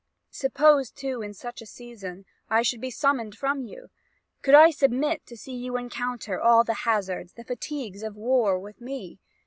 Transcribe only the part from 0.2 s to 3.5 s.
Suppose too in such a season I should be summoned